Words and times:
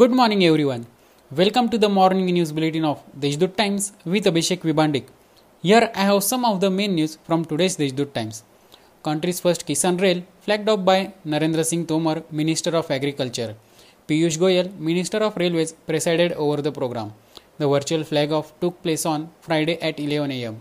Good 0.00 0.12
morning, 0.18 0.42
everyone. 0.44 0.86
Welcome 1.38 1.66
to 1.72 1.78
the 1.82 1.88
morning 1.96 2.24
news 2.36 2.50
bulletin 2.56 2.84
of 2.90 3.00
Deshdoot 3.22 3.54
Times 3.58 3.92
with 4.12 4.24
Abhishek 4.30 4.60
Vibandik. 4.68 5.08
Here 5.62 5.90
I 5.94 6.04
have 6.10 6.20
some 6.28 6.46
of 6.50 6.60
the 6.62 6.70
main 6.76 6.94
news 6.98 7.18
from 7.26 7.44
today's 7.50 7.76
Deshdoot 7.80 8.14
Times. 8.14 8.36
Country's 9.08 9.40
first 9.44 9.66
Kisan 9.66 10.00
Rail 10.04 10.22
flagged 10.40 10.70
off 10.70 10.82
by 10.86 11.12
Narendra 11.26 11.66
Singh 11.70 11.84
Tomar, 11.90 12.22
Minister 12.30 12.74
of 12.80 12.90
Agriculture. 12.90 13.54
Piyush 14.08 14.38
Goyal, 14.44 14.74
Minister 14.78 15.18
of 15.18 15.36
Railways, 15.36 15.72
presided 15.90 16.32
over 16.32 16.62
the 16.62 16.72
program. 16.72 17.12
The 17.58 17.68
virtual 17.68 18.04
flag 18.04 18.32
off 18.32 18.58
took 18.60 18.82
place 18.82 19.04
on 19.04 19.28
Friday 19.42 19.76
at 19.82 20.00
11 20.00 20.32
am. 20.32 20.56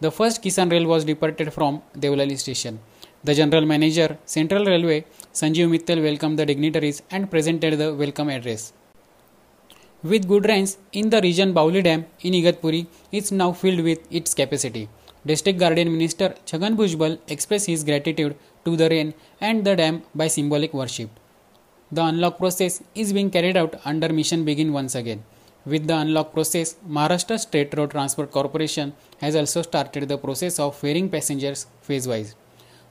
The 0.00 0.10
first 0.10 0.42
Kisan 0.42 0.70
Rail 0.70 0.86
was 0.86 1.04
departed 1.04 1.52
from 1.52 1.82
Devlali 1.94 2.38
station. 2.38 2.80
The 3.26 3.34
General 3.34 3.64
Manager, 3.64 4.18
Central 4.26 4.66
Railway, 4.66 5.06
Sanjeev 5.32 5.70
Mittal 5.70 6.02
welcomed 6.02 6.38
the 6.38 6.44
dignitaries 6.44 7.00
and 7.10 7.30
presented 7.30 7.78
the 7.78 7.94
welcome 7.94 8.28
address. 8.28 8.74
With 10.02 10.28
good 10.28 10.44
rains 10.46 10.76
in 10.92 11.08
the 11.08 11.22
region, 11.22 11.54
Bhavali 11.54 11.82
Dam 11.82 12.04
in 12.20 12.34
Igatpuri 12.34 12.86
is 13.12 13.32
now 13.32 13.52
filled 13.52 13.80
with 13.80 14.00
its 14.10 14.34
capacity. 14.34 14.90
District 15.24 15.58
Guardian 15.58 15.90
Minister 15.90 16.34
Chhagan 16.44 16.76
Bhujbal 16.76 17.18
expressed 17.26 17.66
his 17.66 17.82
gratitude 17.82 18.36
to 18.66 18.76
the 18.76 18.90
rain 18.90 19.14
and 19.40 19.64
the 19.64 19.74
dam 19.74 20.02
by 20.14 20.28
symbolic 20.28 20.74
worship. 20.74 21.08
The 21.90 22.04
unlock 22.04 22.36
process 22.36 22.82
is 22.94 23.14
being 23.14 23.30
carried 23.30 23.56
out 23.56 23.80
under 23.86 24.12
Mission 24.12 24.44
Begin 24.44 24.70
once 24.74 24.94
again. 24.94 25.24
With 25.64 25.86
the 25.86 25.96
unlock 25.96 26.34
process, 26.34 26.76
Maharashtra 26.86 27.40
State 27.40 27.74
Road 27.74 27.92
Transport 27.92 28.30
Corporation 28.30 28.92
has 29.22 29.34
also 29.34 29.62
started 29.62 30.10
the 30.10 30.18
process 30.18 30.58
of 30.58 30.76
ferrying 30.76 31.08
passengers 31.08 31.68
phase 31.80 32.06
wise. 32.06 32.34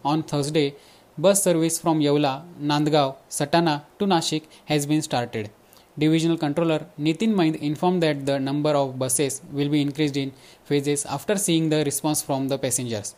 On 0.03 0.21
Thursday, 0.21 0.75
bus 1.17 1.43
service 1.43 1.79
from 1.79 1.99
Yeola, 2.01 2.43
Nandgaon, 2.61 3.15
Satana 3.29 3.83
to 3.99 4.05
Nashik 4.05 4.43
has 4.65 4.85
been 4.85 5.01
started. 5.01 5.49
Divisional 5.97 6.37
Controller 6.37 6.87
Nitin 6.99 7.33
Maind 7.33 7.55
informed 7.61 8.03
that 8.03 8.25
the 8.25 8.37
number 8.39 8.71
of 8.71 8.99
buses 8.99 9.41
will 9.51 9.69
be 9.69 9.81
increased 9.81 10.17
in 10.17 10.33
phases 10.65 11.05
after 11.05 11.37
seeing 11.37 11.69
the 11.69 11.85
response 11.85 12.21
from 12.21 12.49
the 12.49 12.57
passengers. 12.57 13.15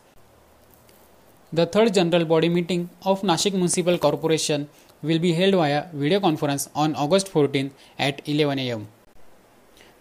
The 1.52 1.66
third 1.66 1.94
general 1.94 2.24
body 2.24 2.48
meeting 2.48 2.90
of 3.02 3.22
Nashik 3.22 3.52
Municipal 3.52 3.98
Corporation 3.98 4.68
will 5.02 5.18
be 5.18 5.32
held 5.32 5.54
via 5.54 5.86
video 5.92 6.20
conference 6.20 6.68
on 6.74 6.94
August 6.94 7.28
14 7.28 7.72
at 7.98 8.20
11 8.28 8.58
am. 8.58 8.86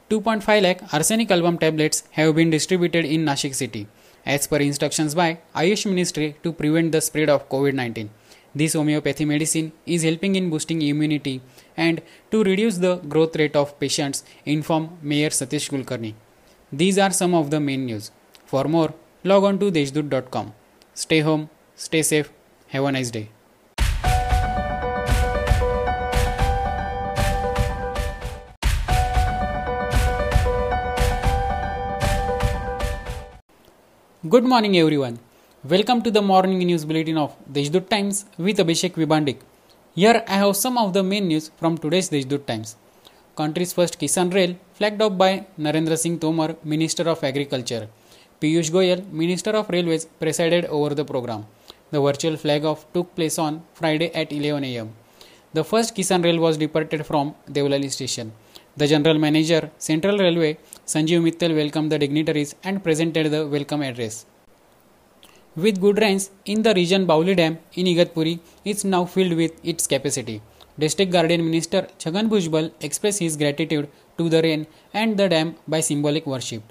2.5 0.09 0.61
lakh 0.61 0.81
Arsenicum 0.91 1.31
album 1.31 1.57
tablets 1.57 2.03
have 2.11 2.35
been 2.35 2.51
distributed 2.51 3.05
in 3.05 3.25
Nashik 3.25 3.55
city 3.55 3.87
as 4.25 4.47
per 4.47 4.57
instructions 4.57 5.15
by 5.15 5.39
Ayush 5.55 5.85
Ministry 5.85 6.35
to 6.43 6.51
prevent 6.51 6.91
the 6.91 7.01
spread 7.01 7.29
of 7.29 7.47
COVID 7.49 7.73
19. 7.73 8.09
This 8.55 8.73
homeopathy 8.73 9.25
medicine 9.25 9.71
is 9.85 10.03
helping 10.03 10.35
in 10.35 10.49
boosting 10.49 10.81
immunity 10.81 11.41
and 11.75 12.01
to 12.31 12.43
reduce 12.43 12.77
the 12.77 12.95
growth 12.97 13.35
rate 13.35 13.55
of 13.55 13.77
patients, 13.79 14.23
informed 14.45 15.03
Mayor 15.03 15.29
Satish 15.29 15.69
Kulkarni. 15.69 16.13
These 16.71 16.97
are 16.97 17.11
some 17.11 17.33
of 17.33 17.51
the 17.51 17.59
main 17.59 17.85
news. 17.85 18.11
For 18.45 18.63
more, 18.65 18.93
log 19.23 19.43
on 19.43 19.59
to 19.59 19.71
deshdoot.com. 19.71 20.53
Stay 20.93 21.19
home, 21.19 21.49
stay 21.75 22.01
safe, 22.01 22.31
have 22.69 22.85
a 22.85 22.91
nice 22.91 23.11
day. 23.11 23.29
Good 34.33 34.45
morning, 34.51 34.75
everyone. 34.75 35.19
Welcome 35.71 36.01
to 36.01 36.09
the 36.09 36.21
morning 36.29 36.57
news 36.69 36.83
bulletin 36.89 37.17
of 37.23 37.33
Deshdoot 37.55 37.89
Times 37.91 38.25
with 38.45 38.57
Abhishek 38.63 38.93
Vibandik. 39.01 39.41
Here 39.93 40.23
I 40.27 40.37
have 40.43 40.55
some 40.55 40.79
of 40.83 40.93
the 40.93 41.03
main 41.03 41.27
news 41.27 41.51
from 41.59 41.77
today's 41.77 42.09
Deshdoot 42.09 42.47
Times. 42.47 42.75
Country's 43.35 43.71
first 43.71 43.99
Kisan 43.99 44.33
Rail 44.33 44.55
flagged 44.73 45.03
off 45.03 45.15
by 45.15 45.45
Narendra 45.59 45.95
Singh 45.95 46.17
Tomar, 46.17 46.55
Minister 46.63 47.07
of 47.07 47.23
Agriculture. 47.23 47.87
Piyush 48.41 48.71
Goyal, 48.77 49.07
Minister 49.11 49.51
of 49.51 49.69
Railways, 49.69 50.05
presided 50.05 50.65
over 50.65 50.95
the 50.95 51.05
program. 51.05 51.45
The 51.91 52.01
virtual 52.01 52.35
flag 52.35 52.65
off 52.65 52.91
took 52.93 53.13
place 53.13 53.37
on 53.37 53.61
Friday 53.75 54.09
at 54.15 54.33
11 54.33 54.63
am. 54.63 54.89
The 55.53 55.63
first 55.63 55.95
Kisan 55.95 56.23
Rail 56.23 56.39
was 56.39 56.57
departed 56.57 57.05
from 57.05 57.35
Devlali 57.47 57.91
station. 57.91 58.31
The 58.77 58.87
General 58.87 59.17
Manager, 59.17 59.71
Central 59.77 60.17
Railway, 60.17 60.57
Sanjeev 60.85 61.21
Mittal 61.25 61.55
welcomed 61.55 61.93
the 61.93 61.97
dignitaries 61.97 62.55
and 62.61 62.83
presented 62.83 63.31
the 63.31 63.47
welcome 63.47 63.81
address. 63.81 64.25
With 65.55 65.79
good 65.79 65.97
rains 65.99 66.29
in 66.43 66.61
the 66.61 66.73
region, 66.73 67.07
Bhavali 67.07 67.37
Dam 67.37 67.57
in 67.75 67.85
Igatpuri 67.85 68.39
is 68.65 68.83
now 68.83 69.05
filled 69.05 69.31
with 69.37 69.53
its 69.63 69.87
capacity. 69.87 70.41
District 70.77 71.09
Guardian 71.09 71.45
Minister 71.45 71.87
Chhagan 71.99 72.27
Bhujbal 72.27 72.69
expressed 72.81 73.19
his 73.19 73.37
gratitude 73.37 73.87
to 74.17 74.27
the 74.27 74.41
rain 74.41 74.67
and 74.93 75.15
the 75.15 75.29
dam 75.29 75.55
by 75.65 75.79
symbolic 75.79 76.27
worship. 76.27 76.61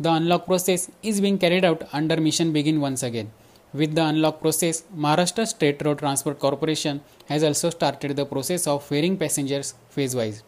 The 0.00 0.10
unlock 0.10 0.46
process 0.46 0.90
is 1.00 1.20
being 1.20 1.38
carried 1.38 1.64
out 1.64 1.88
under 1.92 2.20
Mission 2.20 2.52
Begin 2.52 2.80
once 2.80 3.04
again. 3.04 3.30
With 3.72 3.94
the 3.94 4.04
unlock 4.04 4.40
process, 4.40 4.82
Maharashtra 4.96 5.46
State 5.46 5.80
Road 5.84 6.00
Transport 6.00 6.40
Corporation 6.40 7.02
has 7.28 7.44
also 7.44 7.70
started 7.70 8.16
the 8.16 8.26
process 8.26 8.66
of 8.66 8.82
ferrying 8.82 9.16
passengers 9.16 9.74
phase 9.90 10.16
wise. 10.16 10.42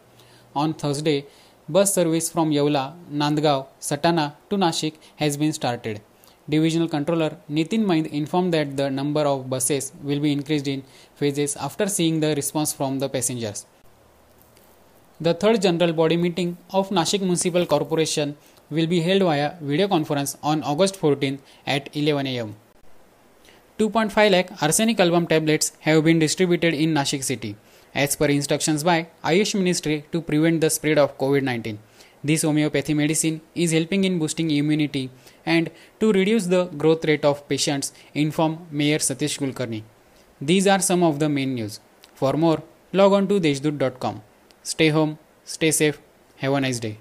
On 0.55 0.75
Thursday, 0.75 1.25
bus 1.69 1.95
service 1.95 2.31
from 2.31 2.51
Yeola, 2.51 2.95
Nandgaon, 3.11 3.67
Satana 3.81 4.35
to 4.51 4.57
Nashik 4.57 4.95
has 5.17 5.37
been 5.37 5.53
started. 5.53 6.03
Divisional 6.49 6.89
Controller 6.89 7.39
Nitin 7.51 7.85
Maind 7.85 8.07
informed 8.09 8.53
that 8.53 8.77
the 8.77 8.91
number 8.91 9.23
of 9.23 9.49
buses 9.49 9.93
will 10.03 10.21
be 10.21 10.33
increased 10.33 10.69
in 10.69 10.83
phases 11.15 11.57
after 11.57 11.87
seeing 11.87 12.21
the 12.21 12.35
response 12.35 12.73
from 12.73 12.99
the 12.99 13.09
passengers. 13.09 13.65
The 15.21 15.35
third 15.35 15.63
general 15.63 15.93
body 15.93 16.17
meeting 16.17 16.59
of 16.71 16.91
Nashik 16.91 17.21
Municipal 17.21 17.65
Corporation 17.65 18.37
will 18.71 18.87
be 18.87 19.01
held 19.01 19.23
via 19.23 19.55
video 19.61 19.89
conference 19.89 20.37
on 20.43 20.63
August 20.65 20.97
14 20.97 21.39
at 21.67 21.89
11 21.97 22.27
am. 22.27 22.57
2.5 23.79 24.31
lakh 24.31 24.51
Arsenicum 24.59 25.01
album 25.01 25.27
tablets 25.27 25.73
have 25.81 26.05
been 26.05 26.19
distributed 26.19 26.75
in 26.75 26.93
Nashik 26.93 27.25
city 27.25 27.57
as 27.95 28.17
per 28.17 28.27
instructions 28.27 28.83
by 28.83 29.09
Ayush 29.25 29.55
Ministry 29.55 30.05
to 30.13 30.21
prevent 30.21 30.61
the 30.61 30.71
spread 30.71 30.99
of 30.99 31.17
COVID 31.19 31.43
19. 31.43 31.79
This 32.25 32.43
homeopathy 32.43 32.95
medicine 32.95 33.41
is 33.55 33.73
helping 33.73 34.05
in 34.05 34.19
boosting 34.19 34.51
immunity 34.51 35.11
and 35.45 35.71
to 36.01 36.13
reduce 36.13 36.47
the 36.47 36.67
growth 36.67 37.05
rate 37.05 37.25
of 37.25 37.47
patients, 37.49 37.93
informed 38.15 38.71
Mayor 38.71 38.99
Satish 38.99 39.39
Kulkarni. 39.39 39.83
These 40.41 40.67
are 40.67 40.81
some 40.81 41.03
of 41.03 41.19
the 41.19 41.29
main 41.29 41.55
news. 41.55 41.81
For 42.15 42.35
more, 42.35 42.63
log 42.93 43.13
on 43.13 43.29
to 43.29 43.41
deshdoot.com. 43.41 44.23
Stay 44.63 44.89
home, 44.91 45.19
stay 45.45 45.73
safe, 45.73 46.01
have 46.37 46.53
a 46.53 46.61
nice 46.61 46.79
day. 46.79 46.99